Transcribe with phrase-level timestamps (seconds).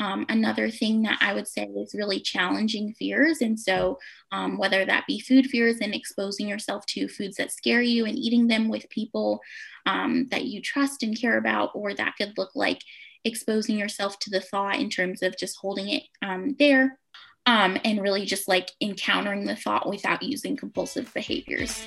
[0.00, 3.40] Um, another thing that I would say is really challenging fears.
[3.40, 3.98] And so,
[4.30, 8.16] um, whether that be food fears and exposing yourself to foods that scare you and
[8.16, 9.40] eating them with people
[9.86, 12.82] um, that you trust and care about, or that could look like
[13.24, 16.98] exposing yourself to the thought in terms of just holding it um, there
[17.46, 21.82] um, and really just like encountering the thought without using compulsive behaviors.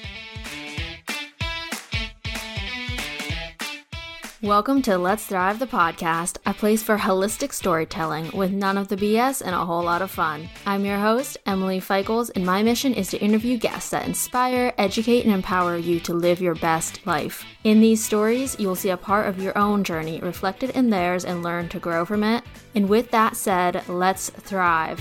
[4.43, 8.95] Welcome to Let's Thrive the podcast, a place for holistic storytelling with none of the
[8.95, 10.49] BS and a whole lot of fun.
[10.65, 15.25] I'm your host, Emily Feichels, and my mission is to interview guests that inspire, educate,
[15.25, 17.45] and empower you to live your best life.
[17.65, 21.23] In these stories, you will see a part of your own journey reflected in theirs
[21.23, 22.43] and learn to grow from it.
[22.73, 24.99] And with that said, let's thrive.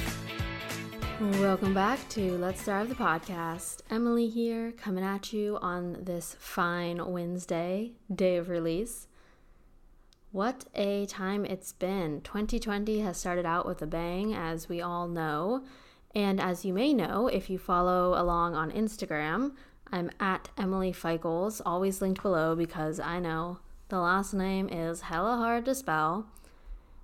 [1.18, 3.80] Welcome back to Let's Thrive the podcast.
[3.90, 9.06] Emily here, coming at you on this fine Wednesday, day of release.
[10.32, 12.20] What a time it's been.
[12.20, 15.64] 2020 has started out with a bang, as we all know.
[16.14, 19.56] And as you may know, if you follow along on Instagram,
[19.90, 25.36] I'm at Emily Feichels, always linked below because I know the last name is hella
[25.36, 26.26] hard to spell.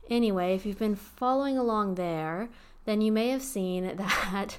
[0.09, 2.49] Anyway, if you've been following along there,
[2.85, 4.59] then you may have seen that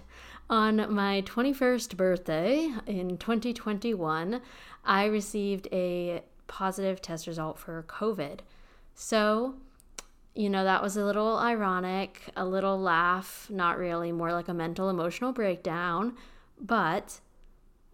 [0.49, 4.41] on my 21st birthday in 2021,
[4.83, 8.39] I received a positive test result for COVID.
[8.99, 9.53] So,
[10.33, 14.55] you know, that was a little ironic, a little laugh, not really, more like a
[14.55, 16.15] mental emotional breakdown,
[16.59, 17.19] but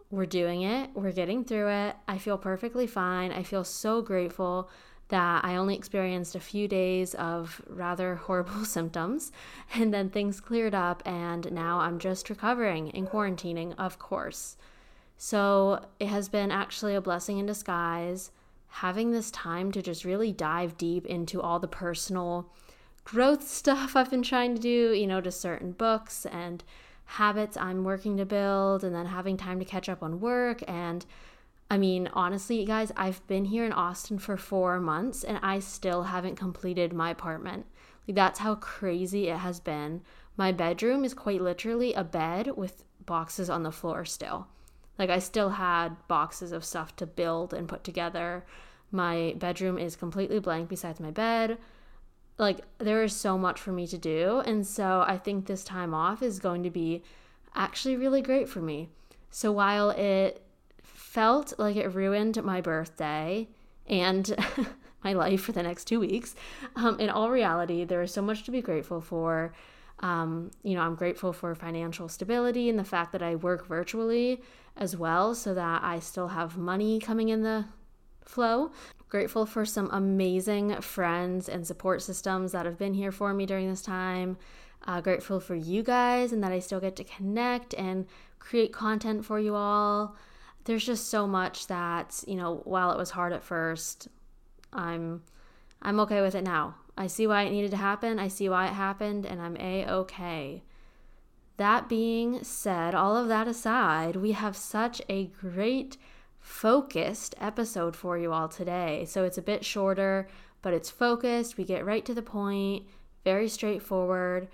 [0.09, 1.97] we're doing it, we're getting through it.
[2.07, 3.33] I feel perfectly fine.
[3.33, 4.69] I feel so grateful
[5.09, 9.33] that I only experienced a few days of rather horrible symptoms
[9.75, 14.55] and then things cleared up and now I'm just recovering and quarantining, of course.
[15.17, 18.31] So it has been actually a blessing in disguise
[18.77, 22.51] having this time to just really dive deep into all the personal
[23.03, 26.63] growth stuff I've been trying to do, you know, to certain books and
[27.05, 30.63] habits I'm working to build, and then having time to catch up on work.
[30.67, 31.05] And
[31.69, 36.03] I mean, honestly, guys, I've been here in Austin for four months and I still
[36.03, 37.67] haven't completed my apartment.
[38.07, 40.01] Like, that's how crazy it has been.
[40.35, 44.47] My bedroom is quite literally a bed with boxes on the floor still.
[44.97, 48.45] Like I still had boxes of stuff to build and put together.
[48.91, 51.57] My bedroom is completely blank besides my bed.
[52.37, 55.93] Like there is so much for me to do, and so I think this time
[55.93, 57.03] off is going to be
[57.55, 58.89] actually really great for me.
[59.29, 60.43] So while it
[60.81, 63.47] felt like it ruined my birthday
[63.87, 64.35] and
[65.03, 66.35] my life for the next two weeks,
[66.75, 69.53] um, in all reality, there is so much to be grateful for.
[70.03, 74.41] Um, you know, I'm grateful for financial stability and the fact that I work virtually
[74.75, 77.65] as well so that I still have money coming in the
[78.25, 78.71] flow.
[79.07, 83.69] Grateful for some amazing friends and support systems that have been here for me during
[83.69, 84.37] this time.
[84.85, 88.05] Uh, grateful for you guys and that I still get to connect and
[88.39, 90.17] create content for you all.
[90.65, 94.09] There's just so much that, you know, while it was hard at first,
[94.73, 95.23] I'm
[95.81, 96.75] I'm okay with it now.
[96.97, 98.19] I see why it needed to happen.
[98.19, 100.63] I see why it happened and I'm a okay.
[101.57, 105.97] That being said, all of that aside, we have such a great
[106.39, 109.05] focused episode for you all today.
[109.07, 110.27] So it's a bit shorter,
[110.61, 111.57] but it's focused.
[111.57, 112.85] We get right to the point,
[113.23, 114.49] very straightforward.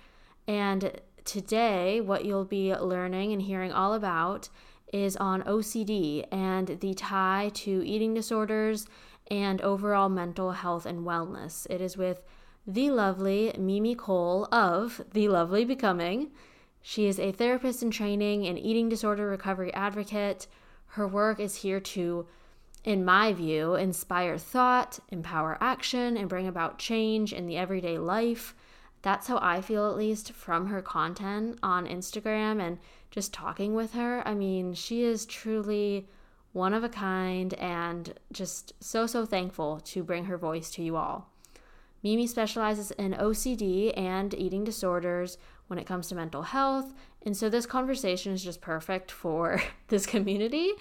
[0.46, 4.48] And today, what you'll be learning and hearing all about
[4.92, 8.86] is on OCD and the tie to eating disorders
[9.30, 11.66] and overall mental health and wellness.
[11.70, 12.22] It is with
[12.66, 16.30] the lovely Mimi Cole of The Lovely Becoming.
[16.82, 20.46] She is a therapist in training and eating disorder recovery advocate.
[20.88, 22.26] Her work is here to,
[22.84, 28.54] in my view, inspire thought, empower action, and bring about change in the everyday life.
[29.02, 32.78] That's how I feel, at least from her content on Instagram and
[33.10, 34.22] just talking with her.
[34.26, 36.08] I mean, she is truly
[36.52, 40.96] one of a kind and just so, so thankful to bring her voice to you
[40.96, 41.30] all.
[42.02, 45.36] Mimi specializes in OCD and eating disorders
[45.66, 46.92] when it comes to mental health.
[47.22, 50.72] And so this conversation is just perfect for this community,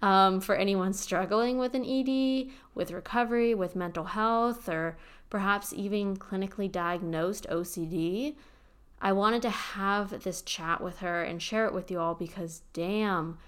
[0.00, 4.96] um, for anyone struggling with an ED, with recovery, with mental health, or
[5.28, 8.36] perhaps even clinically diagnosed OCD.
[9.00, 12.62] I wanted to have this chat with her and share it with you all because,
[12.72, 13.38] damn,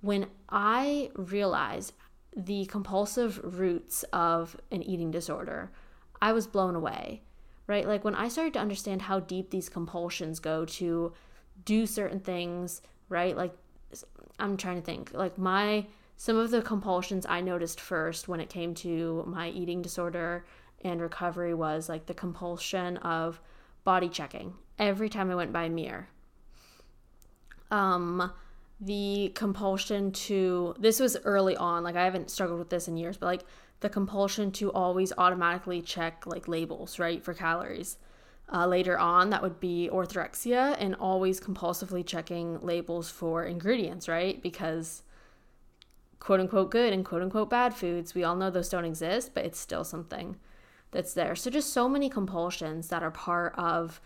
[0.00, 1.92] when I realized
[2.36, 5.72] the compulsive roots of an eating disorder,
[6.20, 7.22] I was blown away
[7.68, 7.86] right?
[7.86, 11.12] Like when I started to understand how deep these compulsions go to
[11.64, 13.36] do certain things, right?
[13.36, 13.54] Like
[14.40, 15.86] I'm trying to think, like my
[16.16, 20.44] some of the compulsions I noticed first when it came to my eating disorder
[20.82, 23.40] and recovery was like the compulsion of
[23.84, 26.08] body checking every time I went by a mirror.
[27.70, 28.32] Um,
[28.80, 33.16] the compulsion to this was early on, like I haven't struggled with this in years,
[33.16, 33.44] but like
[33.80, 37.96] the compulsion to always automatically check like labels, right, for calories.
[38.50, 44.42] Uh, later on, that would be orthorexia and always compulsively checking labels for ingredients, right?
[44.42, 45.02] Because
[46.18, 49.44] quote unquote good and quote unquote bad foods, we all know those don't exist, but
[49.44, 50.36] it's still something
[50.92, 51.36] that's there.
[51.36, 54.00] So, just so many compulsions that are part of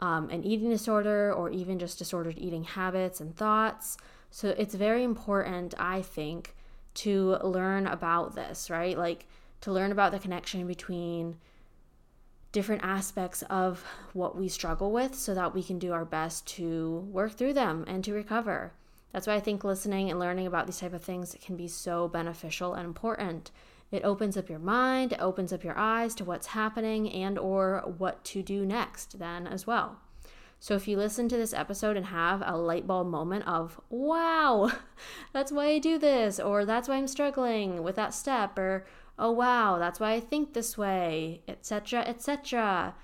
[0.00, 3.96] um, an eating disorder or even just disordered eating habits and thoughts.
[4.30, 6.54] So, it's very important, I think,
[6.94, 8.96] to learn about this, right?
[8.98, 9.26] Like
[9.60, 11.36] to learn about the connection between
[12.52, 13.84] different aspects of
[14.14, 17.84] what we struggle with so that we can do our best to work through them
[17.86, 18.72] and to recover.
[19.12, 22.08] That's why I think listening and learning about these type of things can be so
[22.08, 23.50] beneficial and important.
[23.90, 27.94] It opens up your mind, it opens up your eyes to what's happening and or
[27.96, 30.00] what to do next then as well.
[30.60, 34.72] So if you listen to this episode and have a light bulb moment of, wow,
[35.32, 38.84] that's why I do this, or that's why I'm struggling with that step, or
[39.18, 42.94] oh wow, that's why I think this way, etc., etc.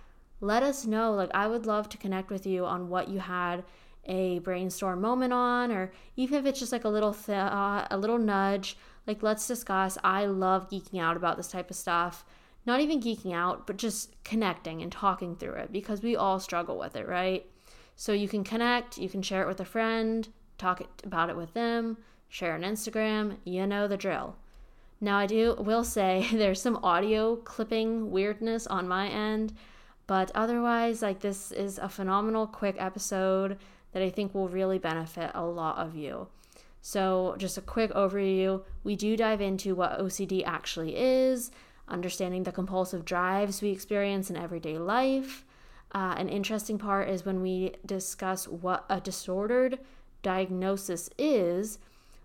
[0.41, 1.15] Let us know.
[1.15, 3.65] Like I would love to connect with you on what you had
[4.07, 8.19] a brainstorm moment on, or even if it's just like a little thought, a little
[8.19, 8.77] nudge.
[9.07, 9.97] Like let's discuss.
[10.03, 12.25] I love geeking out about this type of stuff
[12.67, 16.79] not even geeking out, but just connecting and talking through it because we all struggle
[16.79, 17.47] with it, right?
[17.97, 20.29] So you can connect, you can share it with a friend,
[20.59, 24.37] talk about it with them, share on Instagram, you know the drill.
[25.01, 29.53] Now I do will say there's some audio clipping weirdness on my end,
[30.07, 33.59] but otherwise like this is a phenomenal quick episode
[33.93, 36.29] that I think will really benefit a lot of you.
[36.87, 41.51] So, just a quick overview, we do dive into what OCD actually is,
[41.89, 45.45] understanding the compulsive drives we experience in everyday life.
[45.93, 49.79] Uh, an interesting part is when we discuss what a disordered
[50.23, 51.79] diagnosis is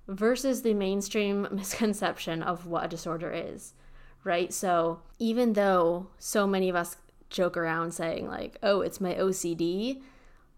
[0.08, 3.74] versus the mainstream misconception of what a disorder is,
[4.24, 4.52] right?
[4.52, 6.98] So, even though so many of us
[7.30, 10.02] joke around saying, like, oh, it's my OCD,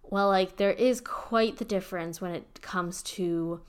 [0.04, 3.62] well, like, there is quite the difference when it comes to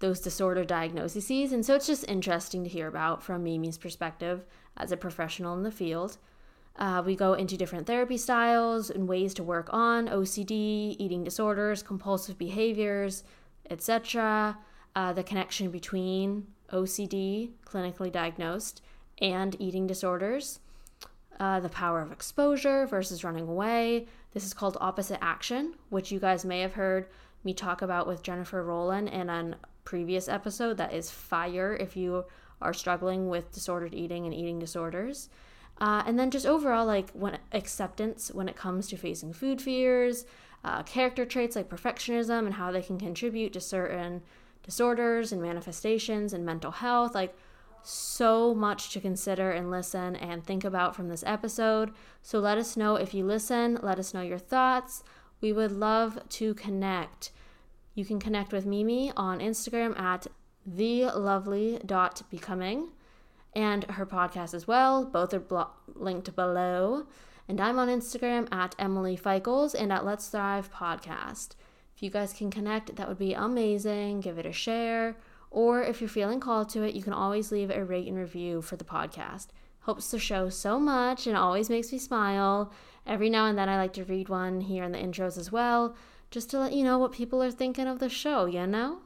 [0.00, 1.52] those disorder diagnoses.
[1.52, 4.44] And so it's just interesting to hear about from Mimi's perspective
[4.76, 6.18] as a professional in the field.
[6.76, 11.82] Uh, we go into different therapy styles and ways to work on OCD, eating disorders,
[11.82, 13.22] compulsive behaviors,
[13.68, 14.56] etc.
[14.96, 18.80] Uh, the connection between OCD, clinically diagnosed,
[19.20, 20.60] and eating disorders.
[21.38, 24.06] Uh, the power of exposure versus running away.
[24.32, 27.06] This is called opposite action, which you guys may have heard
[27.44, 29.54] me talk about with Jennifer Rowland in a
[29.84, 30.76] previous episode.
[30.76, 32.24] That is fire if you
[32.60, 35.28] are struggling with disordered eating and eating disorders.
[35.80, 40.26] Uh, and then just overall, like when acceptance when it comes to facing food fears,
[40.62, 44.22] uh, character traits like perfectionism and how they can contribute to certain
[44.62, 47.14] disorders and manifestations and mental health.
[47.14, 47.34] Like
[47.82, 51.92] so much to consider and listen and think about from this episode.
[52.22, 55.02] So let us know if you listen, let us know your thoughts.
[55.40, 57.30] We would love to connect.
[57.94, 60.26] You can connect with Mimi on Instagram at
[60.68, 62.88] thelovely.becoming
[63.54, 65.04] and her podcast as well.
[65.04, 67.06] Both are blo- linked below.
[67.48, 71.56] And I'm on Instagram at Emily Feichels and at Let's Thrive Podcast.
[71.96, 74.20] If you guys can connect, that would be amazing.
[74.20, 75.16] Give it a share.
[75.50, 78.62] Or if you're feeling called to it, you can always leave a rate and review
[78.62, 79.48] for the podcast.
[79.80, 82.72] Helps the show so much and always makes me smile.
[83.04, 85.96] Every now and then I like to read one here in the intros as well
[86.30, 88.98] just to let you know what people are thinking of the show, you know?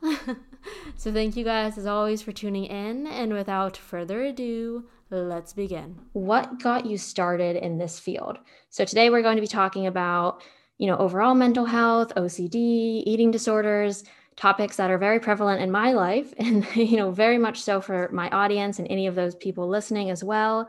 [0.97, 3.07] so thank you guys as always for tuning in.
[3.07, 5.99] And without further ado, let's begin.
[6.13, 8.39] What got you started in this field?
[8.69, 10.43] So today we're going to be talking about,
[10.77, 14.05] you know, overall mental health, OCD, eating disorders,
[14.37, 18.11] topics that are very prevalent in my life and, you know, very much so for
[18.13, 20.69] my audience and any of those people listening as well.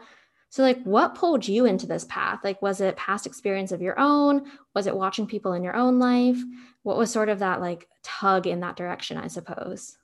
[0.55, 2.39] So, like, what pulled you into this path?
[2.41, 4.50] Like, was it past experience of your own?
[4.74, 6.38] Was it watching people in your own life?
[6.83, 9.97] What was sort of that like tug in that direction, I suppose?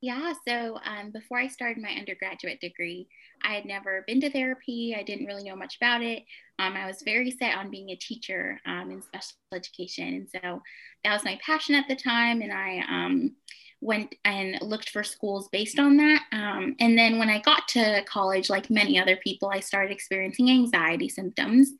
[0.00, 3.06] Yeah, so um, before I started my undergraduate degree,
[3.44, 4.96] I had never been to therapy.
[4.98, 6.24] I didn't really know much about it.
[6.58, 10.08] Um, I was very set on being a teacher um, in special education.
[10.14, 10.62] And so
[11.04, 12.42] that was my passion at the time.
[12.42, 13.36] And I um,
[13.80, 16.22] went and looked for schools based on that.
[16.32, 20.50] Um, and then when I got to college, like many other people, I started experiencing
[20.50, 21.72] anxiety symptoms.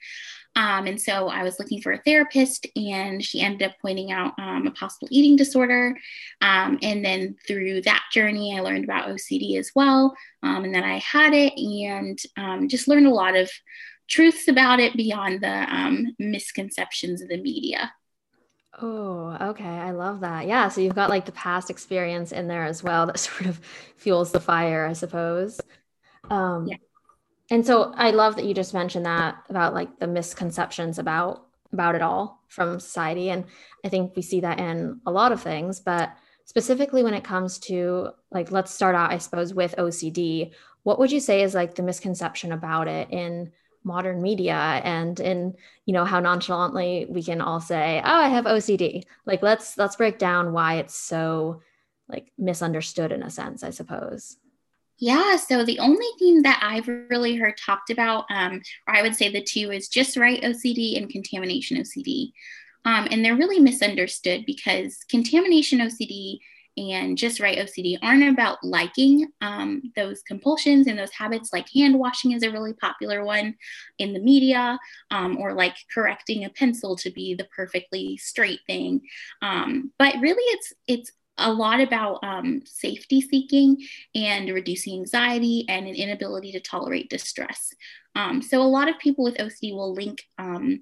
[0.57, 4.33] Um, and so I was looking for a therapist, and she ended up pointing out
[4.39, 5.97] um, a possible eating disorder.
[6.41, 10.17] Um, and then through that journey, I learned about OCD as well.
[10.43, 13.51] Um, and then I had it and um, just learned a lot of
[14.09, 17.93] truths about it beyond the misconceptions of the media.
[18.81, 19.65] Oh, okay.
[19.65, 20.47] I love that.
[20.47, 20.69] Yeah.
[20.69, 23.61] So you've got like the past experience in there as well that sort of
[23.97, 25.61] fuels the fire, I suppose.
[26.31, 26.77] Um, yeah.
[27.51, 31.95] And so I love that you just mentioned that about like the misconceptions about about
[31.95, 33.31] it all from society.
[33.31, 33.45] And
[33.85, 36.13] I think we see that in a lot of things, but
[36.45, 40.53] specifically when it comes to like, let's start out, I suppose, with OCD.
[40.83, 45.55] What would you say is like the misconception about it in modern media and in
[45.87, 49.97] you know how nonchalantly we can all say oh i have ocd like let's let's
[49.97, 51.63] break down why it's so
[52.09, 54.37] like misunderstood in a sense i suppose
[55.03, 59.17] yeah, so the only thing that I've really heard talked about, um, or I would
[59.17, 62.33] say the two, is just right OCD and contamination OCD.
[62.85, 66.41] Um, and they're really misunderstood because contamination OCD
[66.77, 71.53] and just right OCD aren't about liking um, those compulsions and those habits.
[71.53, 73.55] Like hand washing is a really popular one
[73.99, 74.79] in the media,
[75.11, 79.03] um, or like correcting a pencil to be the perfectly straight thing.
[79.43, 83.79] Um, but really, it's it's a lot about um, safety seeking
[84.15, 87.73] and reducing anxiety and an inability to tolerate distress.
[88.15, 90.81] Um, so a lot of people with OCD will link um,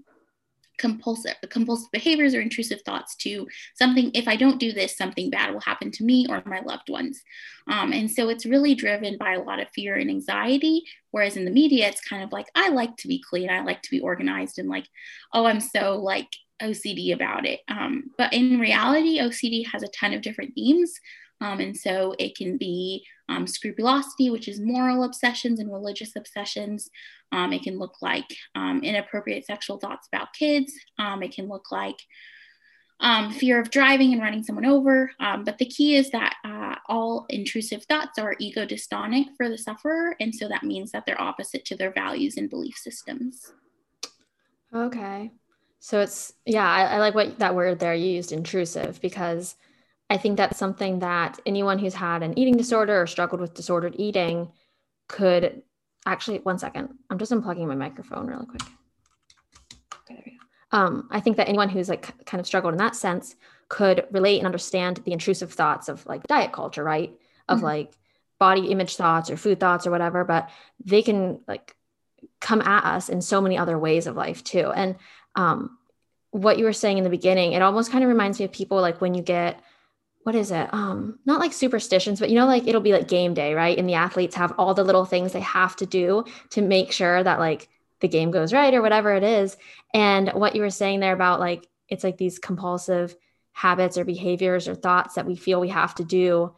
[0.78, 5.52] compulsive compulsive behaviors or intrusive thoughts to something if i don't do this something bad
[5.52, 7.22] will happen to me or my loved ones.
[7.68, 11.44] Um, and so it's really driven by a lot of fear and anxiety whereas in
[11.44, 14.00] the media it's kind of like i like to be clean i like to be
[14.00, 14.86] organized and like
[15.34, 16.28] oh i'm so like
[16.62, 17.60] ocd about it.
[17.68, 20.98] Um, but in reality ocd has a ton of different themes
[21.40, 26.88] um, and so it can be um, scrupulosity, which is moral obsessions and religious obsessions.
[27.32, 30.72] Um, it can look like um, inappropriate sexual thoughts about kids.
[30.98, 31.98] Um, it can look like
[33.00, 35.10] um, fear of driving and running someone over.
[35.18, 40.16] but the key is that uh, all intrusive thoughts are ego dystonic for the sufferer.
[40.20, 43.52] And so that means that they're opposite to their values and belief systems.
[44.74, 45.30] Okay.
[45.80, 49.54] So it's, yeah, I, I like what that word there you used, intrusive, because
[50.10, 53.94] I think that's something that anyone who's had an eating disorder or struggled with disordered
[53.98, 54.50] eating
[55.06, 55.62] could
[56.06, 56.94] actually one second.
[57.10, 58.62] I'm just unplugging my microphone really quick.
[58.62, 60.78] Okay, there we go.
[60.78, 63.36] Um, I think that anyone who's like kind of struggled in that sense
[63.68, 67.12] could relate and understand the intrusive thoughts of like diet culture, right?
[67.48, 67.66] Of mm-hmm.
[67.66, 67.92] like
[68.38, 70.48] body image thoughts or food thoughts or whatever, but
[70.84, 71.76] they can like
[72.40, 74.70] come at us in so many other ways of life too.
[74.70, 74.96] And
[75.34, 75.76] um,
[76.30, 78.80] what you were saying in the beginning, it almost kind of reminds me of people
[78.80, 79.60] like when you get
[80.28, 80.68] what is it?
[80.74, 83.78] Um, not like superstitions, but you know, like it'll be like game day, right?
[83.78, 87.22] And the athletes have all the little things they have to do to make sure
[87.22, 87.70] that like
[88.00, 89.56] the game goes right or whatever it is.
[89.94, 93.16] And what you were saying there about like it's like these compulsive
[93.52, 96.54] habits or behaviors or thoughts that we feel we have to do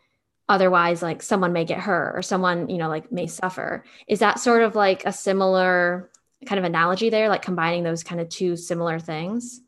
[0.49, 4.41] otherwise like someone may get hurt or someone you know like may suffer is that
[4.41, 6.11] sort of like a similar
[6.45, 9.61] kind of analogy there like combining those kind of two similar things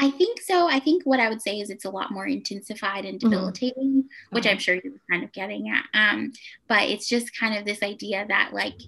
[0.00, 0.68] I think so.
[0.68, 3.30] I think what I would say is it's a lot more intensified and mm-hmm.
[3.30, 4.34] debilitating, mm-hmm.
[4.36, 5.84] which I'm sure you're kind of getting at.
[5.92, 6.32] Um,
[6.68, 8.80] but it's just kind of this idea that like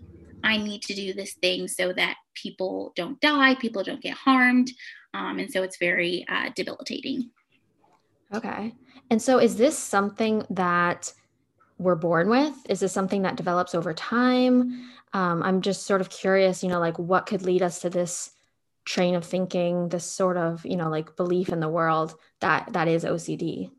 [0.45, 4.71] I need to do this thing so that people don't die, people don't get harmed,
[5.13, 7.31] um, and so it's very uh, debilitating.
[8.33, 8.73] Okay,
[9.11, 11.13] and so is this something that
[11.79, 12.55] we're born with?
[12.69, 14.89] Is this something that develops over time?
[15.13, 18.31] Um, I'm just sort of curious, you know, like what could lead us to this
[18.85, 22.89] train of thinking this sort of you know like belief in the world that that
[22.89, 23.71] is ocd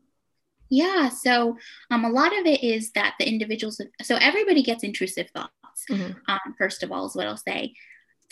[0.70, 1.56] yeah so
[1.90, 5.50] um, a lot of it is that the individuals so everybody gets intrusive thoughts
[5.90, 6.12] mm-hmm.
[6.28, 7.72] um, first of all is what i'll say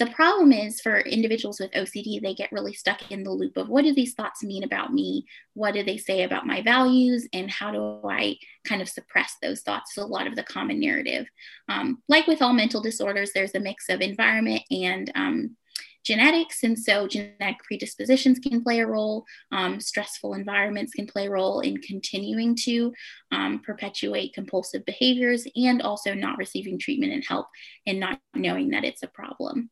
[0.00, 3.68] the problem is for individuals with OCD, they get really stuck in the loop of
[3.68, 5.26] what do these thoughts mean about me?
[5.52, 7.28] What do they say about my values?
[7.34, 9.94] And how do I kind of suppress those thoughts?
[9.94, 11.26] So, a lot of the common narrative.
[11.68, 15.56] Um, like with all mental disorders, there's a mix of environment and um,
[16.04, 16.62] genetics.
[16.62, 19.25] And so genetic predispositions can play a role.
[19.52, 22.92] Um, stressful environments can play a role in continuing to
[23.33, 27.47] um, perpetuate compulsive behaviors and also not receiving treatment and help
[27.87, 29.71] and not knowing that it's a problem.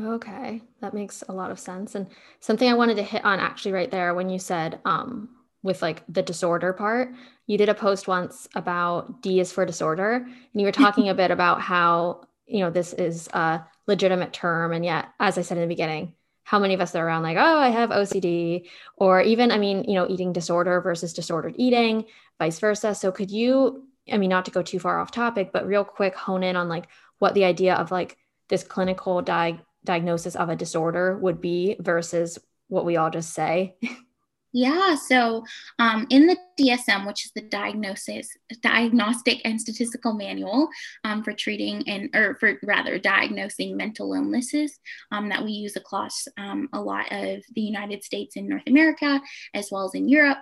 [0.00, 1.94] Okay, that makes a lot of sense.
[1.94, 2.06] And
[2.40, 5.28] something I wanted to hit on actually right there when you said um,
[5.62, 7.12] with like the disorder part,
[7.46, 11.14] you did a post once about D is for disorder, and you were talking a
[11.22, 15.58] bit about how you know this is a legitimate term and yet as i said
[15.58, 19.20] in the beginning how many of us are around like oh i have ocd or
[19.20, 22.04] even i mean you know eating disorder versus disordered eating
[22.38, 25.66] vice versa so could you i mean not to go too far off topic but
[25.66, 26.86] real quick hone in on like
[27.18, 28.16] what the idea of like
[28.48, 33.76] this clinical di- diagnosis of a disorder would be versus what we all just say?
[34.52, 35.44] Yeah, so
[35.78, 38.28] um, in the DSM, which is the diagnosis,
[38.62, 40.68] diagnostic and statistical manual
[41.04, 44.78] um, for treating and, or for rather diagnosing mental illnesses
[45.12, 49.20] um, that we use across um, a lot of the United States and North America,
[49.54, 50.38] as well as in Europe.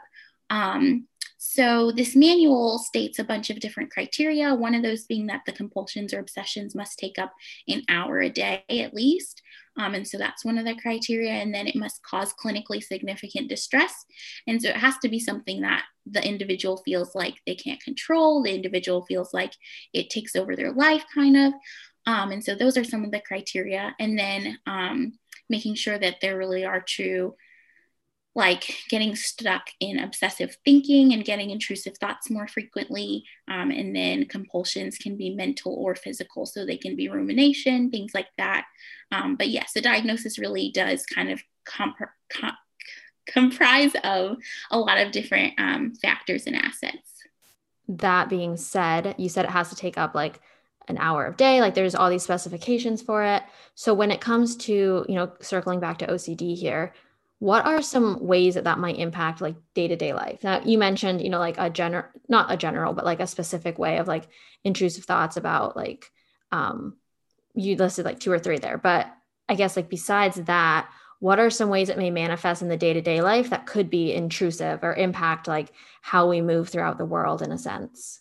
[0.48, 5.42] Um, so this manual states a bunch of different criteria, one of those being that
[5.46, 7.32] the compulsions or obsessions must take up
[7.68, 9.42] an hour a day at least.
[9.78, 11.32] Um, and so that's one of the criteria.
[11.32, 14.04] And then it must cause clinically significant distress.
[14.46, 18.42] And so it has to be something that the individual feels like they can't control,
[18.42, 19.52] the individual feels like
[19.92, 21.52] it takes over their life, kind of.
[22.06, 23.94] Um, and so those are some of the criteria.
[24.00, 25.12] And then um,
[25.48, 27.34] making sure that there really are true
[28.38, 33.24] like getting stuck in obsessive thinking and getting intrusive thoughts more frequently.
[33.48, 38.12] Um, and then compulsions can be mental or physical, so they can be rumination, things
[38.14, 38.64] like that.
[39.10, 41.96] Um, but yes, the diagnosis really does kind of comp-
[42.30, 42.56] com-
[43.26, 44.36] comprise of
[44.70, 47.24] a lot of different um, factors and assets.
[47.88, 50.40] That being said, you said it has to take up like
[50.86, 53.42] an hour of day like there's all these specifications for it
[53.74, 56.94] so when it comes to you know circling back to ocd here
[57.40, 60.42] what are some ways that that might impact like day-to-day life?
[60.42, 63.78] Now you mentioned you know like a general not a general but like a specific
[63.78, 64.28] way of like
[64.64, 66.10] intrusive thoughts about like
[66.52, 66.96] um
[67.54, 69.12] you listed like two or three there but
[69.48, 70.88] i guess like besides that
[71.20, 74.80] what are some ways it may manifest in the day-to-day life that could be intrusive
[74.82, 78.20] or impact like how we move throughout the world in a sense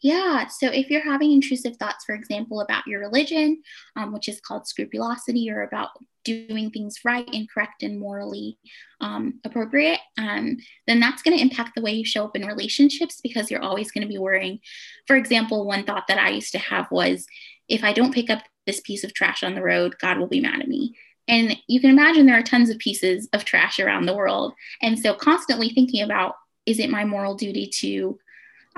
[0.00, 0.46] yeah.
[0.46, 3.62] So if you're having intrusive thoughts, for example, about your religion,
[3.96, 5.90] um, which is called scrupulosity, or about
[6.24, 8.58] doing things right and correct and morally
[9.00, 13.20] um, appropriate, um, then that's going to impact the way you show up in relationships
[13.22, 14.60] because you're always going to be worrying.
[15.06, 17.26] For example, one thought that I used to have was
[17.68, 20.40] if I don't pick up this piece of trash on the road, God will be
[20.40, 20.94] mad at me.
[21.26, 24.54] And you can imagine there are tons of pieces of trash around the world.
[24.80, 26.36] And so constantly thinking about
[26.66, 28.18] is it my moral duty to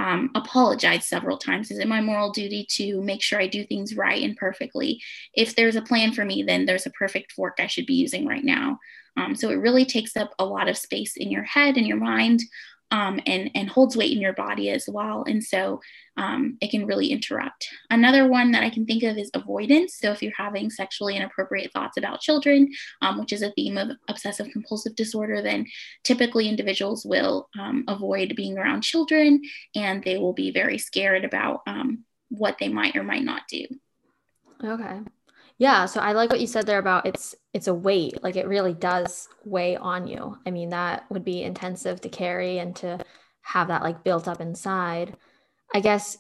[0.01, 1.71] um, apologize several times?
[1.71, 5.03] Is it my moral duty to make sure I do things right and perfectly?
[5.35, 8.27] If there's a plan for me, then there's a perfect fork I should be using
[8.27, 8.79] right now.
[9.19, 11.99] Um, so it really takes up a lot of space in your head and your
[11.99, 12.41] mind
[12.91, 15.25] um, and, and holds weight in your body as well.
[15.27, 15.81] And so
[16.17, 17.69] um, it can really interrupt.
[17.89, 19.97] Another one that I can think of is avoidance.
[19.97, 23.91] So if you're having sexually inappropriate thoughts about children, um, which is a theme of
[24.09, 25.67] obsessive compulsive disorder, then
[26.05, 29.41] typically individuals will um, avoid being around children
[29.75, 33.67] and they will be very scared about um, what they might or might not do.
[34.63, 35.01] Okay.
[35.61, 38.23] Yeah, so I like what you said there about it's it's a weight.
[38.23, 40.39] Like it really does weigh on you.
[40.47, 42.99] I mean, that would be intensive to carry and to
[43.43, 45.19] have that like built up inside.
[45.75, 46.17] I guess,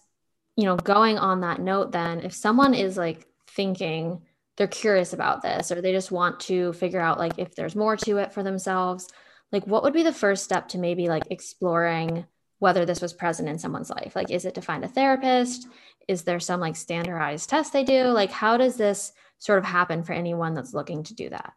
[0.57, 4.21] you know, going on that note then, if someone is like thinking
[4.59, 7.97] they're curious about this or they just want to figure out like if there's more
[7.97, 9.09] to it for themselves,
[9.53, 12.27] like what would be the first step to maybe like exploring
[12.59, 14.15] whether this was present in someone's life?
[14.15, 15.67] Like is it to find a therapist?
[16.09, 18.05] Is there some like standardized test they do?
[18.09, 21.53] Like how does this sort of happen for anyone that's looking to do that?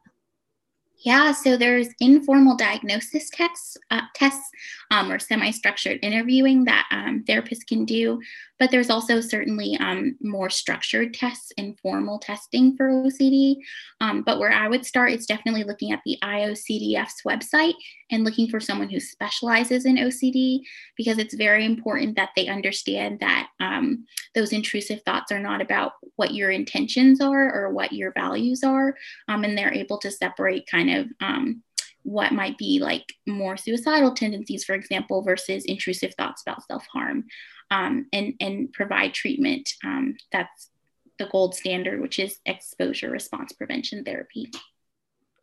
[1.03, 4.49] Yeah, so there's informal diagnosis tests, uh, tests
[4.89, 8.21] um, or semi-structured interviewing that um, therapists can do,
[8.59, 13.55] but there's also certainly um, more structured tests and formal testing for OCD.
[13.99, 17.73] Um, but where I would start is definitely looking at the IOCDF's website
[18.11, 20.59] and looking for someone who specializes in OCD
[20.95, 25.93] because it's very important that they understand that um, those intrusive thoughts are not about
[26.15, 28.95] what your intentions are or what your values are,
[29.27, 31.63] um, and they're able to separate kind of um,
[32.03, 37.25] what might be like more suicidal tendencies, for example, versus intrusive thoughts about self harm,
[37.73, 40.69] um, and and provide treatment um, that's
[41.19, 44.51] the gold standard, which is exposure response prevention therapy.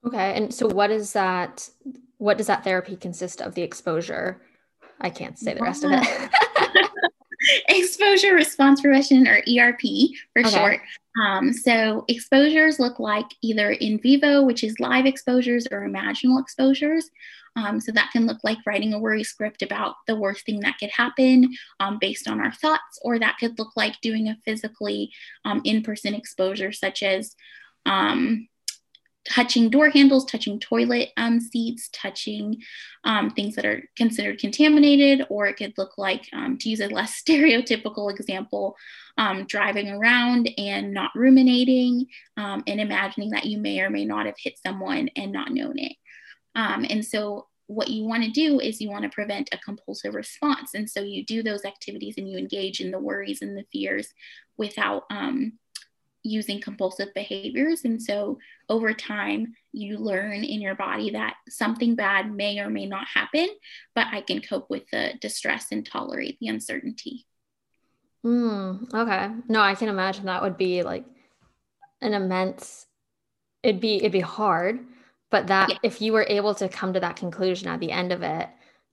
[0.06, 1.68] Okay, and so what is that?
[2.18, 3.54] What does that therapy consist of?
[3.54, 4.42] The exposure.
[5.00, 6.30] I can't say the rest of it.
[7.68, 9.80] exposure response prevention or ERP
[10.32, 10.50] for okay.
[10.50, 10.80] short.
[11.20, 17.10] Um, so exposures look like either in vivo, which is live exposures, or imaginal exposures.
[17.56, 20.78] Um, so that can look like writing a worry script about the worst thing that
[20.78, 25.10] could happen um, based on our thoughts, or that could look like doing a physically
[25.44, 27.34] um, in-person exposure, such as
[27.86, 28.48] um,
[29.30, 32.60] touching door handles, touching toilet um, seats, touching
[33.04, 36.88] um, things that are considered contaminated, or it could look like, um, to use a
[36.88, 38.76] less stereotypical example,
[39.16, 44.26] um, driving around and not ruminating um, and imagining that you may or may not
[44.26, 45.92] have hit someone and not known it.
[46.56, 50.14] Um, and so what you want to do is you want to prevent a compulsive
[50.14, 50.74] response.
[50.74, 54.12] And so you do those activities and you engage in the worries and the fears
[54.56, 55.52] without um,
[56.22, 57.84] using compulsive behaviors.
[57.84, 62.86] And so over time, you learn in your body that something bad may or may
[62.86, 63.48] not happen,
[63.94, 67.26] but I can cope with the distress and tolerate the uncertainty.
[68.24, 69.30] Mm, okay.
[69.48, 71.04] No, I can imagine that would be like
[72.02, 72.86] an immense,
[73.62, 74.80] it'd be, it'd be hard,
[75.30, 75.76] but that yeah.
[75.82, 78.48] if you were able to come to that conclusion at the end of it,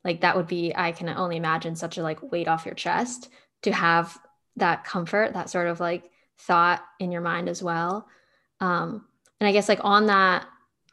[0.05, 3.29] like that would be, I can only imagine such a like weight off your chest
[3.63, 4.17] to have
[4.55, 6.09] that comfort, that sort of like
[6.39, 8.07] thought in your mind as well.
[8.59, 9.05] Um,
[9.39, 10.45] and I guess like on that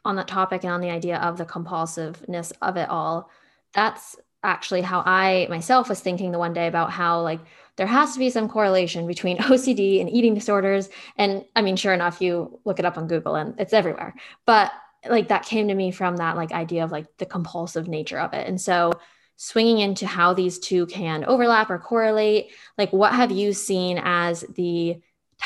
[0.03, 3.31] on that topic and on the idea of the compulsiveness of it all,
[3.73, 7.39] that's actually how I myself was thinking the one day about how like
[7.77, 10.89] there has to be some correlation between OCD and eating disorders.
[11.17, 14.13] And I mean, sure enough, you look it up on Google and it's everywhere.
[14.45, 14.71] But
[15.09, 18.33] like that came to me from that like idea of like the compulsive nature of
[18.33, 18.47] it.
[18.47, 18.93] And so
[19.35, 24.45] swinging into how these two can overlap or correlate, like what have you seen as
[24.55, 25.01] the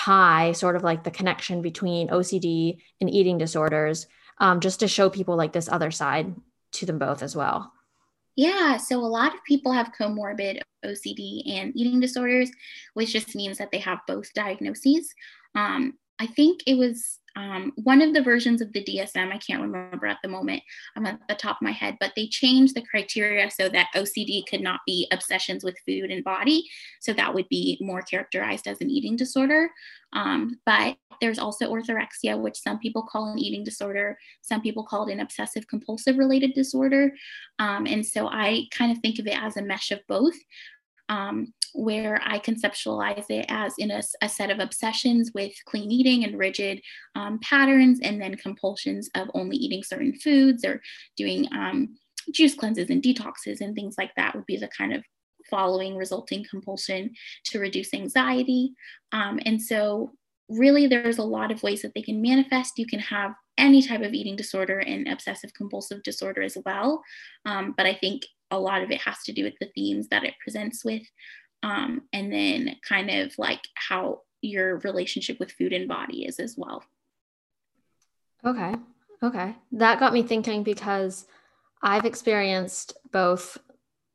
[0.06, 4.08] tie sort of like the connection between OCD and eating disorders,
[4.40, 6.34] um, just to show people like this other side
[6.72, 7.72] to them both as well.
[8.36, 12.50] Yeah, so a lot of people have comorbid OCD and eating disorders,
[12.94, 15.14] which just means that they have both diagnoses.
[15.56, 19.62] Um, I think it was um, one of the versions of the DSM, I can't
[19.62, 20.62] remember at the moment,
[20.96, 24.46] I'm at the top of my head, but they changed the criteria so that OCD
[24.48, 26.68] could not be obsessions with food and body.
[27.00, 29.70] So that would be more characterized as an eating disorder.
[30.14, 35.08] Um, but there's also orthorexia, which some people call an eating disorder, some people call
[35.08, 37.14] it an obsessive compulsive related disorder.
[37.60, 40.36] Um, and so I kind of think of it as a mesh of both.
[41.10, 46.24] Um, where I conceptualize it as in a, a, set of obsessions with clean eating
[46.24, 46.82] and rigid
[47.16, 50.82] um, patterns, and then compulsions of only eating certain foods or
[51.16, 51.96] doing um,
[52.34, 55.04] juice cleanses and detoxes and things like that would be the kind of
[55.50, 57.12] following resulting compulsion
[57.46, 58.74] to reduce anxiety.
[59.12, 60.12] Um, and so,
[60.50, 62.78] really, there's a lot of ways that they can manifest.
[62.78, 67.04] You can have any type of eating disorder and obsessive compulsive disorder as well.
[67.46, 70.24] Um, but I think a lot of it has to do with the themes that
[70.24, 71.04] it presents with
[71.64, 76.56] um, and then kind of like how your relationship with food and body is as
[76.58, 76.84] well.
[78.46, 78.76] Okay.
[79.22, 79.56] Okay.
[79.74, 81.26] That got me thinking because
[81.84, 83.58] I've experienced both.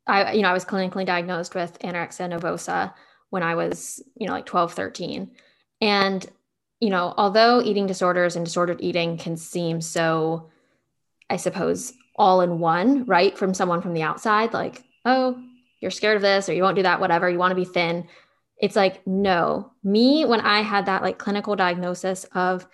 [0.07, 2.95] I, you know, I was clinically diagnosed with anorexia nervosa
[3.31, 5.31] when I was, you know, like 12, 13.
[5.81, 6.27] And,
[6.81, 10.51] you know, although eating disorders and disordered eating can seem so,
[11.29, 13.37] I suppose, all in one, right?
[13.37, 15.43] From someone from the outside, like, oh,
[15.81, 18.09] you're scared of this or you won't do that, whatever, you want to be thin.
[18.59, 22.67] It's like, no, me, when I had that like clinical diagnosis of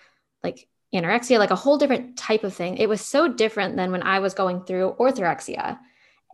[0.43, 4.03] like anorexia, like a whole different type of thing, it was so different than when
[4.03, 5.79] I was going through orthorexia.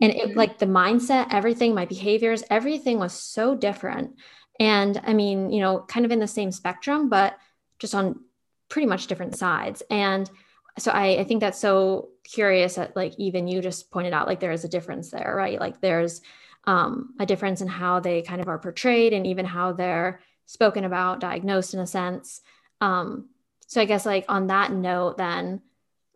[0.00, 0.38] And it mm-hmm.
[0.38, 4.16] like the mindset, everything, my behaviors, everything was so different.
[4.60, 7.36] And I mean, you know, kind of in the same spectrum, but
[7.78, 8.20] just on
[8.68, 9.82] pretty much different sides.
[9.90, 10.30] And
[10.78, 14.40] so I, I think that's so curious that like even you just pointed out like
[14.40, 15.60] there is a difference there, right?
[15.60, 16.20] Like there's
[16.64, 20.84] um, a difference in how they kind of are portrayed and even how they're spoken
[20.84, 22.40] about, diagnosed in a sense.
[22.80, 23.28] Um,
[23.66, 25.62] so I guess like on that note, then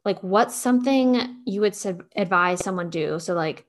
[0.05, 3.19] like what's something you would sub- advise someone do?
[3.19, 3.65] So like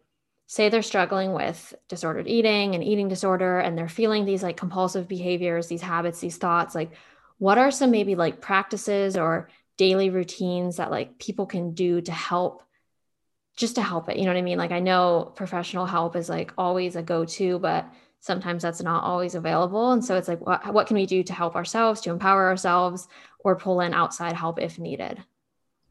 [0.48, 5.08] say they're struggling with disordered eating and eating disorder and they're feeling these like compulsive
[5.08, 6.92] behaviors, these habits, these thoughts, like
[7.38, 12.12] what are some maybe like practices or daily routines that like people can do to
[12.12, 12.64] help
[13.56, 14.18] just to help it.
[14.18, 14.58] You know what I mean?
[14.58, 17.88] Like I know professional help is like always a go-to, but
[18.20, 19.92] sometimes that's not always available.
[19.92, 23.08] And so it's like, what, what can we do to help ourselves, to empower ourselves,
[23.40, 25.24] or pull in outside help if needed?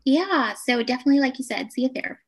[0.04, 0.54] Yeah.
[0.54, 2.20] So definitely, like you said, see a therapist.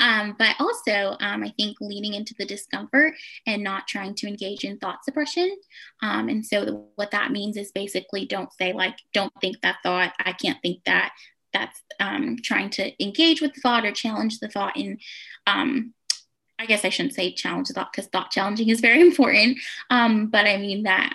[0.00, 3.14] Um, but also, um, I think leaning into the discomfort
[3.46, 5.56] and not trying to engage in thought suppression.
[6.02, 10.12] Um, and so, what that means is basically don't say, like, don't think that thought,
[10.18, 11.12] I can't think that,
[11.52, 14.98] that's um, trying to engage with the thought or challenge the thought in
[15.46, 15.94] um,
[16.58, 19.58] I guess I shouldn't say challenge the thought because thought challenging is very important.
[19.90, 21.12] Um, but I mean that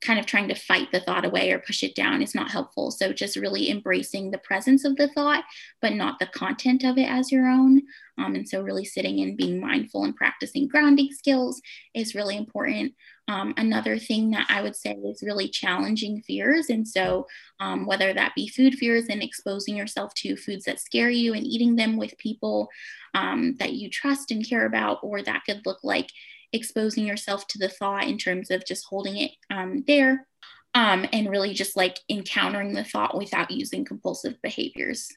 [0.00, 2.90] kind of trying to fight the thought away or push it down is not helpful.
[2.90, 5.44] So just really embracing the presence of the thought,
[5.82, 7.82] but not the content of it as your own.
[8.16, 11.60] Um, and so really sitting and being mindful and practicing grounding skills
[11.94, 12.94] is really important.
[13.28, 16.70] Um, another thing that I would say is really challenging fears.
[16.70, 17.26] And so,
[17.60, 21.46] um, whether that be food fears and exposing yourself to foods that scare you and
[21.46, 22.68] eating them with people
[23.14, 26.10] um, that you trust and care about, or that could look like
[26.52, 30.26] exposing yourself to the thought in terms of just holding it um, there
[30.74, 35.12] um, and really just like encountering the thought without using compulsive behaviors.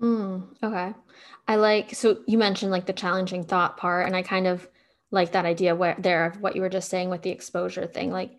[0.00, 0.94] Mm, okay.
[1.46, 4.66] I like, so you mentioned like the challenging thought part, and I kind of
[5.10, 8.10] like that idea where there of what you were just saying with the exposure thing.
[8.10, 8.32] Like,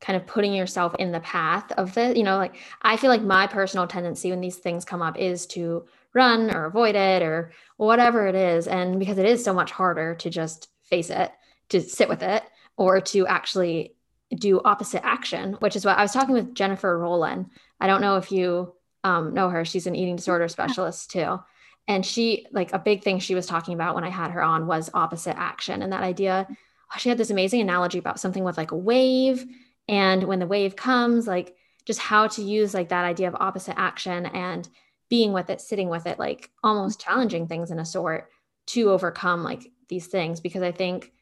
[0.00, 3.22] kind of putting yourself in the path of the, you know, like I feel like
[3.22, 7.52] my personal tendency when these things come up is to run or avoid it or
[7.76, 8.68] whatever it is.
[8.68, 11.30] And because it is so much harder to just face it,
[11.70, 12.42] to sit with it,
[12.76, 13.94] or to actually
[14.34, 17.46] do opposite action, which is what I was talking with Jennifer Rowland.
[17.80, 18.74] I don't know if you
[19.04, 19.64] um, know her.
[19.64, 21.38] She's an eating disorder specialist too.
[21.86, 24.66] And she, like, a big thing she was talking about when I had her on
[24.66, 25.80] was opposite action.
[25.80, 29.46] And that idea, oh, she had this amazing analogy about something with like a wave.
[29.88, 33.78] And when the wave comes, like, just how to use like that idea of opposite
[33.78, 34.68] action and
[35.08, 38.28] being with it, sitting with it, like almost challenging things in a sort
[38.66, 40.40] to overcome like these things.
[40.40, 41.12] Because I think,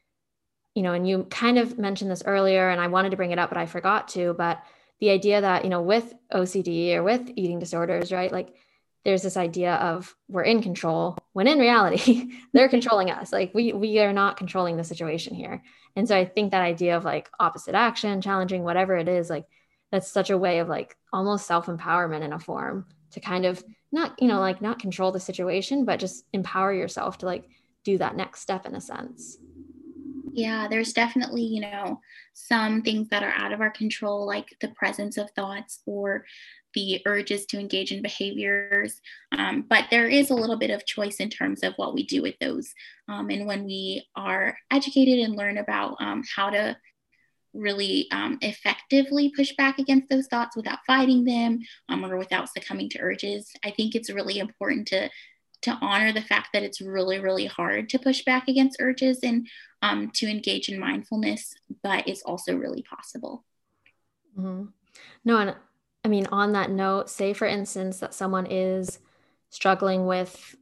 [0.74, 3.38] you know, and you kind of mentioned this earlier, and I wanted to bring it
[3.38, 4.34] up, but I forgot to.
[4.34, 4.62] But
[5.00, 8.32] the idea that, you know, with OCD or with eating disorders, right?
[8.32, 8.54] Like
[9.06, 12.70] there's this idea of we're in control when in reality they're mm-hmm.
[12.72, 15.62] controlling us like we we are not controlling the situation here
[15.94, 19.46] and so i think that idea of like opposite action challenging whatever it is like
[19.92, 24.20] that's such a way of like almost self-empowerment in a form to kind of not
[24.20, 24.42] you know mm-hmm.
[24.42, 27.48] like not control the situation but just empower yourself to like
[27.86, 29.38] do that next step in a sense
[30.32, 32.00] yeah there's definitely you know
[32.34, 36.24] some things that are out of our control like the presence of thoughts or
[36.76, 39.00] the urges to engage in behaviors.
[39.32, 42.22] Um, but there is a little bit of choice in terms of what we do
[42.22, 42.72] with those.
[43.08, 46.76] Um, and when we are educated and learn about um, how to
[47.54, 52.90] really um, effectively push back against those thoughts without fighting them um, or without succumbing
[52.90, 55.08] to urges, I think it's really important to
[55.66, 59.48] to honor the fact that it's really really hard to push back against urges and
[59.82, 63.44] um, to engage in mindfulness, but it's also really possible.
[64.38, 64.66] Mm-hmm.
[65.24, 65.56] No, and
[66.04, 69.00] I mean, on that note, say for instance that someone is
[69.50, 70.54] struggling with,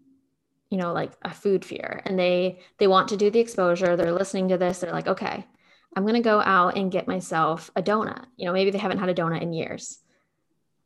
[0.71, 4.13] you know, like a food fear and they they want to do the exposure, they're
[4.13, 5.47] listening to this, they're like, okay,
[5.95, 8.25] I'm gonna go out and get myself a donut.
[8.37, 9.99] You know, maybe they haven't had a donut in years.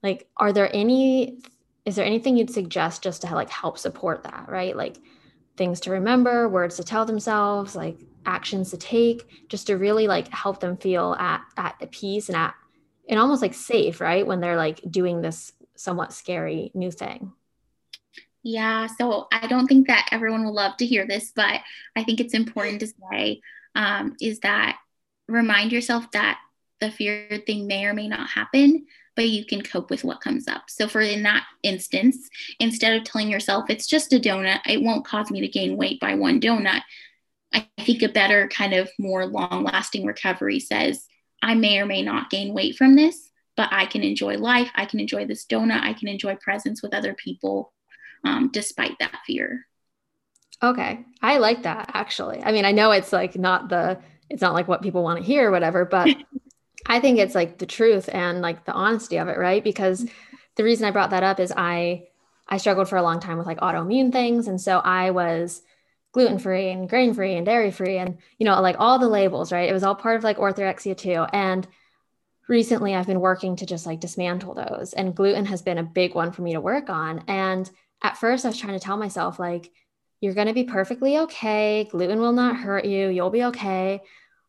[0.03, 1.41] Like, are there any
[1.89, 4.77] is there anything you'd suggest just to like help support that, right?
[4.77, 4.99] Like
[5.57, 10.29] things to remember, words to tell themselves, like actions to take, just to really like
[10.29, 12.55] help them feel at at peace and at
[13.09, 14.27] and almost like safe, right?
[14.27, 17.33] When they're like doing this somewhat scary new thing.
[18.43, 21.63] Yeah, so I don't think that everyone will love to hear this, but
[21.97, 23.41] I think it's important to say
[23.75, 24.79] um, is that
[25.27, 26.39] remind yourself that
[26.81, 28.85] the feared thing may or may not happen,
[29.19, 30.71] but you can cope with what comes up.
[30.71, 32.29] So, for in that instance,
[32.61, 35.99] instead of telling yourself it's just a donut, it won't cause me to gain weight
[35.99, 36.83] by one donut,
[37.53, 41.05] I think a better kind of more long lasting recovery says,
[41.43, 44.71] I may or may not gain weight from this, but I can enjoy life.
[44.77, 45.83] I can enjoy this donut.
[45.83, 47.73] I can enjoy presence with other people
[48.25, 49.67] um, despite that fear.
[50.63, 51.05] Okay.
[51.21, 52.41] I like that actually.
[52.41, 53.99] I mean, I know it's like not the,
[54.31, 56.07] it's not like what people want to hear or whatever, but
[56.89, 59.63] I think it's like the truth and like the honesty of it, right?
[59.63, 60.37] Because mm-hmm.
[60.57, 62.09] the reason I brought that up is I,
[62.49, 64.49] I struggled for a long time with like autoimmune things.
[64.49, 65.63] And so I was
[66.13, 69.53] gluten free and grain free and dairy free and you know like all the labels
[69.53, 69.69] right?
[69.69, 71.27] It was all part of like orthorexia too.
[71.33, 71.69] And
[72.49, 74.95] recently i've been working to just like dismantle those.
[74.95, 77.23] And gluten has been a big one for me to work on.
[77.29, 77.71] And
[78.03, 79.71] at first i was trying to tell myself like
[80.21, 81.85] you're going to be perfectly okay.
[81.85, 83.09] Gluten will not hurt you.
[83.09, 84.01] You'll be okay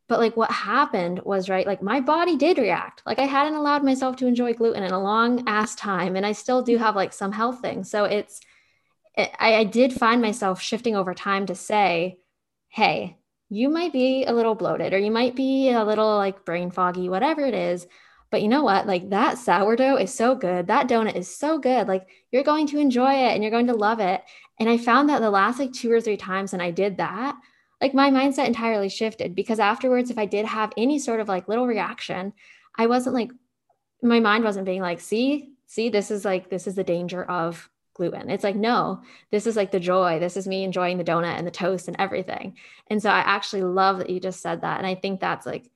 [0.09, 3.83] but like what happened was right like my body did react like i hadn't allowed
[3.83, 6.83] myself to enjoy gluten in a long ass time and i still do mm-hmm.
[6.83, 8.41] have like some health things so it's
[9.15, 12.19] eh, I, I did find myself shifting over time to say,
[12.69, 13.17] hey,
[13.49, 17.09] you might be a little bloated or you might be a little like brain foggy,
[17.09, 17.87] whatever it is.
[18.31, 18.85] But you know what?
[18.85, 20.67] Like that sourdough is so good.
[20.67, 21.87] That donut is so good.
[21.87, 24.21] Like you're going to enjoy it and you're going to love it.
[24.59, 27.35] And I found that the last like two or three times and I did that,
[27.81, 31.47] like my mindset entirely shifted because afterwards, if I did have any sort of like
[31.47, 32.33] little reaction,
[32.75, 33.31] I wasn't like,
[34.01, 37.69] my mind wasn't being like, see, see, this is like, this is the danger of
[37.93, 38.29] gluten.
[38.29, 40.19] It's like, no, this is like the joy.
[40.19, 42.55] This is me enjoying the donut and the toast and everything.
[42.87, 44.77] And so I actually love that you just said that.
[44.77, 45.69] And I think that's like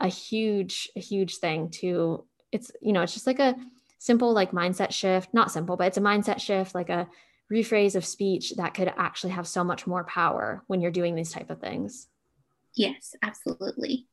[0.00, 3.54] a huge, huge thing to it's, you know, it's just like a
[3.98, 7.08] simple like mindset shift, not simple, but it's a mindset shift, like a
[7.52, 11.32] rephrase of speech that could actually have so much more power when you're doing these
[11.32, 12.06] type of things.
[12.74, 14.06] Yes, absolutely.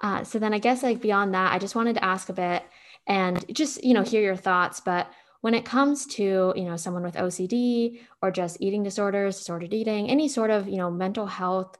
[0.00, 2.62] Uh, so then I guess like beyond that, I just wanted to ask a bit
[3.06, 5.10] and just, you know, hear your thoughts, but
[5.42, 10.08] when it comes to you know someone with ocd or just eating disorders disordered eating
[10.08, 11.76] any sort of you know mental health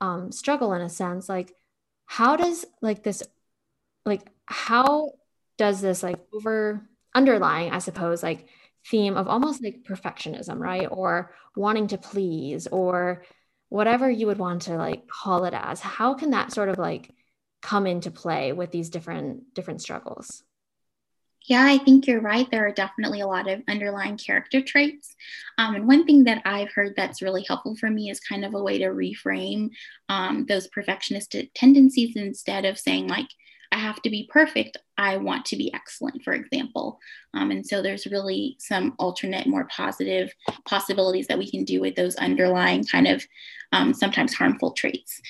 [0.00, 1.54] um, struggle in a sense like
[2.04, 3.22] how does like this
[4.04, 5.12] like how
[5.56, 8.48] does this like over underlying i suppose like
[8.90, 13.22] theme of almost like perfectionism right or wanting to please or
[13.68, 17.10] whatever you would want to like call it as how can that sort of like
[17.62, 20.42] come into play with these different different struggles
[21.46, 22.50] yeah, I think you're right.
[22.50, 25.14] There are definitely a lot of underlying character traits.
[25.58, 28.54] Um, and one thing that I've heard that's really helpful for me is kind of
[28.54, 29.68] a way to reframe
[30.08, 33.28] um, those perfectionistic tendencies instead of saying, like,
[33.74, 34.76] I have to be perfect.
[34.96, 37.00] I want to be excellent, for example.
[37.34, 40.32] Um, and so there's really some alternate, more positive
[40.64, 43.26] possibilities that we can do with those underlying kind of
[43.72, 45.20] um, sometimes harmful traits.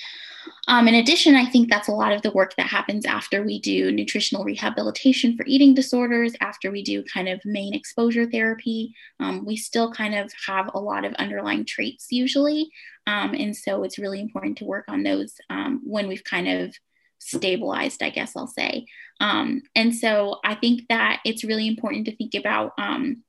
[0.67, 3.59] Um, in addition, I think that's a lot of the work that happens after we
[3.59, 8.93] do nutritional rehabilitation for eating disorders, after we do kind of main exposure therapy.
[9.19, 12.69] Um, we still kind of have a lot of underlying traits usually.
[13.07, 16.75] Um, and so it's really important to work on those um, when we've kind of
[17.19, 18.85] stabilized, I guess I'll say.
[19.19, 23.23] Um, and so I think that it's really important to think about um,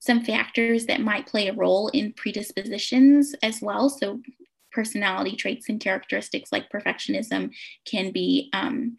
[0.00, 3.88] some factors that might play a role in predispositions as well.
[3.88, 4.20] So
[4.72, 7.52] personality traits and characteristics like perfectionism
[7.86, 8.96] can be um,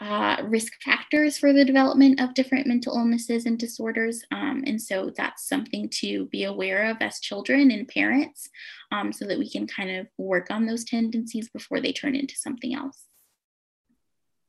[0.00, 4.22] uh, risk factors for the development of different mental illnesses and disorders.
[4.30, 8.50] Um, and so that's something to be aware of as children and parents
[8.92, 12.36] um, so that we can kind of work on those tendencies before they turn into
[12.36, 13.06] something else.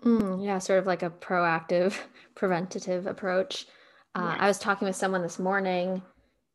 [0.04, 1.98] Mm, yeah, sort of like a proactive,
[2.36, 3.68] preventative approach.
[4.14, 4.38] Uh, yes.
[4.40, 6.02] I was talking with someone this morning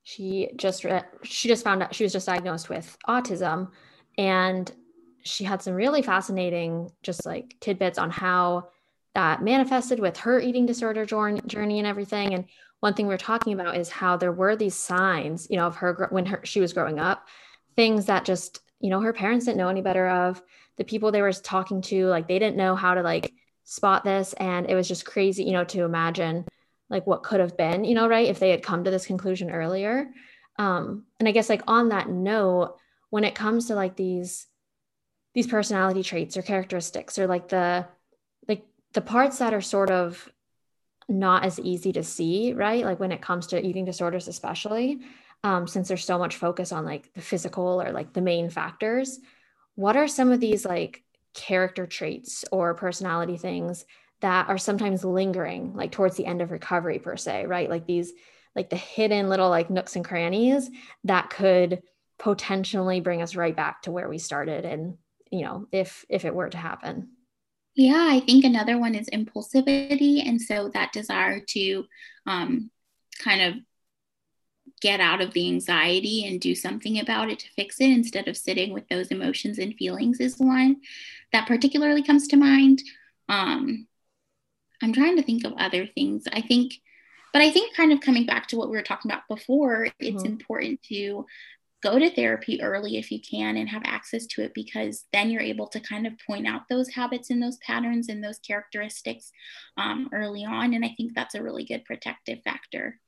[0.03, 3.70] she just re- she just found out she was just diagnosed with autism
[4.18, 4.72] and
[5.22, 8.68] she had some really fascinating just like tidbits on how
[9.14, 12.44] that manifested with her eating disorder journey and everything and
[12.81, 15.76] one thing we are talking about is how there were these signs you know of
[15.76, 17.26] her when her she was growing up
[17.76, 20.42] things that just you know her parents didn't know any better of
[20.80, 23.32] the people they were talking to like they didn't know how to like
[23.64, 26.44] spot this and it was just crazy you know to imagine
[26.90, 28.28] like what could have been, you know, right?
[28.28, 30.10] If they had come to this conclusion earlier.
[30.58, 32.76] Um, and I guess like on that note,
[33.08, 34.46] when it comes to like these
[35.32, 37.86] these personality traits or characteristics or like the
[38.48, 40.28] like the parts that are sort of
[41.08, 42.84] not as easy to see, right?
[42.84, 45.00] Like when it comes to eating disorders, especially,
[45.44, 49.20] um, since there's so much focus on like the physical or like the main factors.
[49.80, 53.86] What are some of these like character traits or personality things
[54.20, 57.70] that are sometimes lingering like towards the end of recovery per se right?
[57.70, 58.12] Like these
[58.54, 60.68] like the hidden little like nooks and crannies
[61.04, 61.82] that could
[62.18, 64.98] potentially bring us right back to where we started and
[65.30, 67.08] you know if if it were to happen.
[67.74, 70.28] Yeah i think another one is impulsivity.
[70.28, 71.84] And so that desire to
[72.26, 72.70] um,
[73.24, 73.54] kind of
[74.80, 78.37] get out of the anxiety and do something about it to fix it instead of
[78.37, 80.76] sitting with those emotions and feelings is one
[81.33, 82.83] that particularly comes to mind
[83.28, 83.87] um,
[84.83, 86.24] I'm trying to think of other things.
[86.33, 86.74] I think,
[87.33, 90.22] but I think kind of coming back to what we were talking about before, it's
[90.22, 90.26] mm-hmm.
[90.26, 91.26] important to
[91.83, 95.40] go to therapy early if you can and have access to it because then you're
[95.40, 99.33] able to kind of point out those habits and those patterns and those characteristics
[99.78, 100.74] um, early on.
[100.74, 102.98] And I think that's a really good protective factor.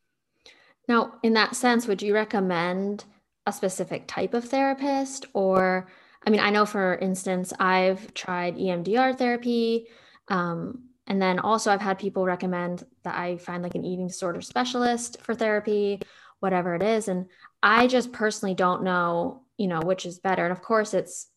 [0.89, 3.05] Now, in that sense, would you recommend
[3.47, 5.27] a specific type of therapist?
[5.33, 5.89] Or,
[6.27, 9.87] I mean, I know for instance, I've tried EMDR therapy.
[10.29, 14.41] Um, and then also, I've had people recommend that I find like an eating disorder
[14.41, 16.01] specialist for therapy,
[16.41, 17.09] whatever it is.
[17.09, 17.27] And
[17.63, 20.45] I just personally don't know, you know, which is better.
[20.45, 21.29] And of course, it's,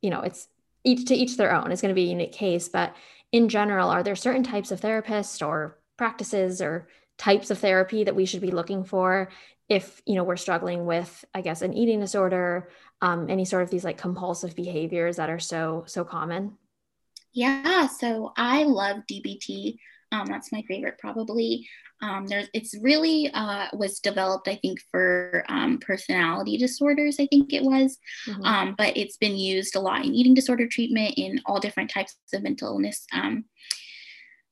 [0.00, 0.48] you know, it's
[0.84, 1.72] each to each their own.
[1.72, 2.68] It's going to be a unique case.
[2.68, 2.94] But
[3.32, 8.16] in general, are there certain types of therapists or practices or types of therapy that
[8.16, 9.28] we should be looking for
[9.68, 12.68] if you know we're struggling with i guess an eating disorder
[13.02, 16.56] um, any sort of these like compulsive behaviors that are so so common
[17.36, 19.76] yeah, so I love DBT.
[20.10, 21.68] Um, that's my favorite, probably.
[22.00, 27.20] Um, there's, it's really uh, was developed, I think, for um, personality disorders.
[27.20, 28.42] I think it was, mm-hmm.
[28.42, 32.16] Um, but it's been used a lot in eating disorder treatment in all different types
[32.32, 33.44] of mental illness um,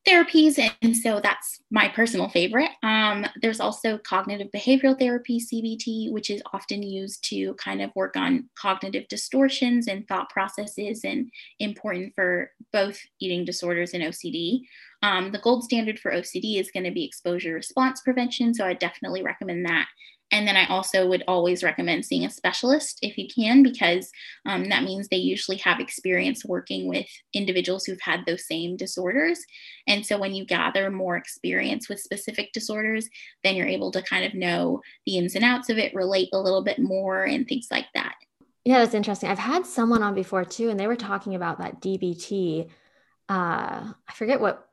[0.07, 0.59] therapies.
[0.83, 2.71] And so that's my personal favorite.
[2.83, 8.17] Um, there's also cognitive behavioral therapy, CBT, which is often used to kind of work
[8.17, 14.61] on cognitive distortions and thought processes and important for both eating disorders and OCD.
[15.03, 18.55] Um, the gold standard for OCD is going to be exposure response prevention.
[18.55, 19.87] So I definitely recommend that.
[20.31, 24.11] And then I also would always recommend seeing a specialist if you can, because
[24.47, 29.38] um, that means they usually have experience working with individuals who've had those same disorders.
[29.87, 33.09] And so when you gather more experience with specific disorders,
[33.44, 36.38] then you're able to kind of know the ins and outs of it, relate a
[36.38, 38.15] little bit more, and things like that.
[38.65, 39.29] Yeah, that's interesting.
[39.29, 42.71] I've had someone on before too, and they were talking about that DBT.
[43.29, 44.69] Uh, I forget what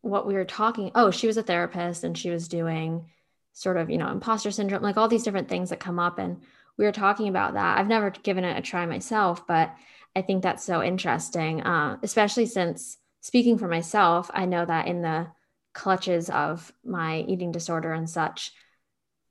[0.00, 0.90] what we were talking.
[0.94, 3.06] Oh, she was a therapist and she was doing
[3.52, 6.18] sort of, you know, imposter syndrome, like all these different things that come up.
[6.18, 6.42] And
[6.78, 7.78] we were talking about that.
[7.78, 9.74] I've never given it a try myself, but
[10.16, 15.02] I think that's so interesting, uh, especially since speaking for myself, I know that in
[15.02, 15.28] the
[15.72, 18.52] clutches of my eating disorder and such,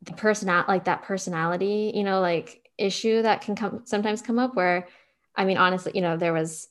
[0.02, 4.56] the person like that personality, you know, like issue that can come sometimes come up
[4.56, 4.88] where,
[5.36, 6.68] I mean, honestly, you know, there was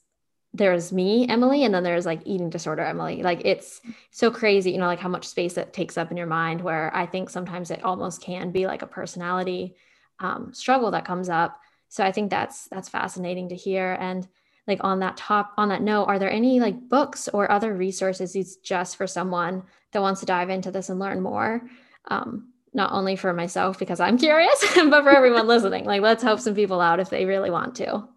[0.52, 3.22] there's me emily and then there's like eating disorder emily.
[3.22, 3.80] Like it's
[4.10, 6.94] so crazy you know like how much space it takes up in your mind where
[6.94, 9.76] i think sometimes it almost can be like a personality
[10.18, 11.58] um, struggle that comes up.
[11.88, 13.96] So i think that's that's fascinating to hear.
[14.00, 14.26] And
[14.66, 18.56] like on that top on that note are there any like books or other resources
[18.56, 21.62] just for someone that wants to dive into this and learn more?
[22.08, 25.84] Um, not only for myself because i'm curious but for everyone listening.
[25.84, 28.08] Like let's help some people out if they really want to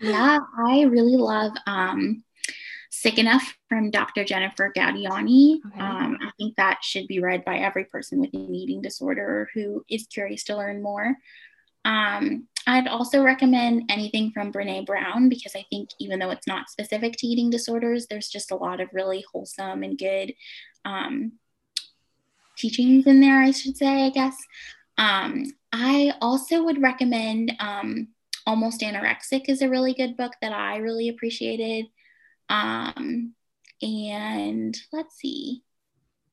[0.00, 2.22] yeah, I really love um,
[2.90, 4.24] Sick Enough from Dr.
[4.24, 5.58] Jennifer Gaudiani.
[5.66, 5.80] Okay.
[5.80, 9.84] Um, I think that should be read by every person with an eating disorder who
[9.88, 11.14] is curious to learn more.
[11.84, 16.68] Um, I'd also recommend anything from Brene Brown because I think even though it's not
[16.68, 20.34] specific to eating disorders, there's just a lot of really wholesome and good
[20.84, 21.32] um,
[22.56, 24.36] teachings in there, I should say, I guess.
[24.98, 28.08] Um, I also would recommend um,
[28.46, 31.86] Almost Anorexic is a really good book that I really appreciated.
[32.48, 33.34] Um,
[33.82, 35.62] and let's see,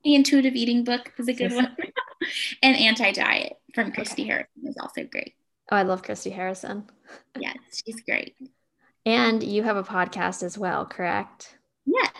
[0.03, 1.75] The Intuitive Eating book is a good one.
[2.63, 4.31] and Anti Diet from Christy okay.
[4.31, 5.33] Harrison is also great.
[5.71, 6.85] Oh, I love Christy Harrison.
[7.39, 8.35] yes, she's great.
[9.05, 11.57] And you have a podcast as well, correct?
[11.85, 12.11] Yes.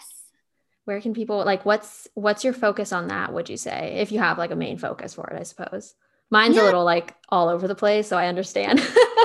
[0.86, 3.98] Where can people like what's what's your focus on that, would you say?
[4.00, 5.96] If you have like a main focus for it, I suppose.
[6.30, 6.64] Mine's yeah.
[6.64, 8.80] a little like all over the place, so I understand.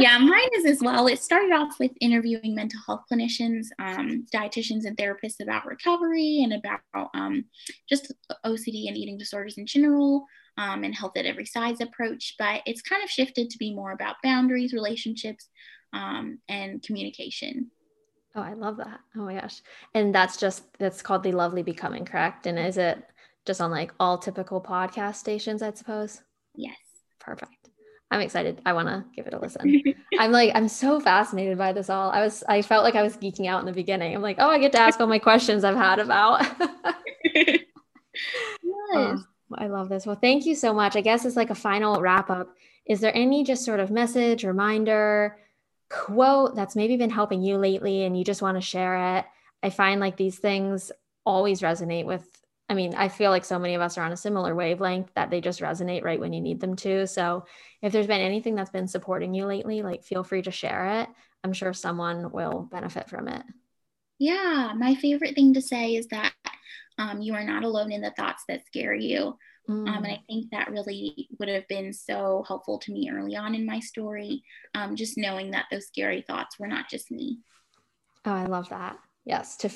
[0.00, 1.06] yeah, mine is as well.
[1.06, 6.54] It started off with interviewing mental health clinicians, um, dietitians, and therapists about recovery and
[6.54, 7.44] about um,
[7.88, 8.12] just
[8.44, 10.26] OCD and eating disorders in general
[10.58, 12.34] um, and health at every size approach.
[12.38, 15.48] But it's kind of shifted to be more about boundaries, relationships,
[15.92, 17.70] um, and communication.
[18.34, 19.00] Oh, I love that.
[19.16, 19.60] Oh my gosh.
[19.94, 22.46] And that's just, that's called The Lovely Becoming, correct?
[22.46, 23.02] And is it
[23.44, 26.22] just on like all typical podcast stations, I suppose?
[26.54, 26.76] Yes.
[27.18, 27.59] Perfect.
[28.10, 28.60] I'm excited.
[28.66, 29.82] I want to give it a listen.
[30.18, 32.10] I'm like, I'm so fascinated by this all.
[32.10, 34.14] I was, I felt like I was geeking out in the beginning.
[34.14, 36.46] I'm like, oh, I get to ask all my questions I've had about.
[37.34, 37.58] yes.
[38.92, 39.22] Oh,
[39.54, 40.04] I love this.
[40.04, 40.96] Well, thank you so much.
[40.96, 42.56] I guess it's like a final wrap up.
[42.86, 45.38] Is there any just sort of message, reminder,
[45.88, 49.26] quote that's maybe been helping you lately and you just want to share it?
[49.62, 50.90] I find like these things
[51.24, 52.39] always resonate with
[52.70, 55.28] I mean, I feel like so many of us are on a similar wavelength that
[55.28, 57.04] they just resonate right when you need them to.
[57.08, 57.44] So,
[57.82, 61.08] if there's been anything that's been supporting you lately, like feel free to share it.
[61.42, 63.42] I'm sure someone will benefit from it.
[64.20, 66.32] Yeah, my favorite thing to say is that
[66.96, 69.36] um, you are not alone in the thoughts that scare you.
[69.68, 69.88] Mm.
[69.88, 73.56] Um, and I think that really would have been so helpful to me early on
[73.56, 74.44] in my story,
[74.76, 77.40] um, just knowing that those scary thoughts were not just me.
[78.24, 79.68] Oh, I love that yes to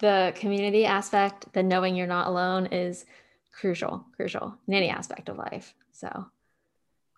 [0.00, 3.04] the community aspect the knowing you're not alone is
[3.52, 5.74] crucial crucial in any aspect of life.
[5.92, 6.26] So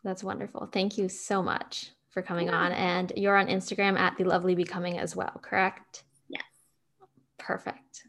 [0.03, 0.69] that's wonderful.
[0.73, 2.57] Thank you so much for coming yeah.
[2.57, 2.73] on.
[2.73, 6.05] And you're on instagram at the lovely becoming as well correct?
[6.29, 6.45] Yes.
[7.39, 8.05] Perfect